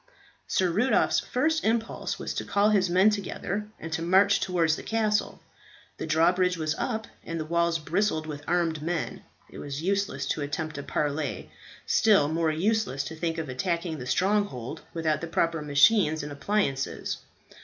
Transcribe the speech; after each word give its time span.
Sir 0.47 0.71
Rudolph's 0.71 1.19
first 1.19 1.63
impulse 1.63 2.17
was 2.17 2.33
to 2.33 2.43
call 2.43 2.71
his 2.71 2.89
men 2.89 3.11
together 3.11 3.67
and 3.79 3.93
to 3.93 4.01
march 4.01 4.39
towards 4.39 4.75
the 4.75 4.81
castle. 4.81 5.41
The 5.97 6.07
drawbridge 6.07 6.57
was 6.57 6.73
up, 6.79 7.05
and 7.23 7.39
the 7.39 7.45
walls 7.45 7.77
bristled 7.77 8.25
with 8.25 8.41
armed 8.47 8.81
men. 8.81 9.21
It 9.47 9.59
was 9.59 9.83
useless 9.83 10.25
to 10.29 10.41
attempt 10.41 10.79
a 10.79 10.81
parley; 10.81 11.51
still 11.85 12.29
more 12.29 12.49
useless 12.49 13.03
to 13.03 13.15
think 13.15 13.37
of 13.37 13.47
attacking 13.47 13.99
the 13.99 14.07
stronghold 14.07 14.81
without 14.95 15.21
the 15.21 15.27
proper 15.27 15.61
machines 15.61 16.23
and 16.23 16.31
appliances. 16.31 17.17